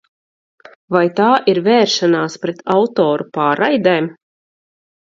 Vai 0.95 1.03
tā 1.19 1.27
ir 1.53 1.61
vēršanās 1.69 2.41
pret 2.47 2.65
autoru 2.79 3.31
pārraidēm? 3.39 4.15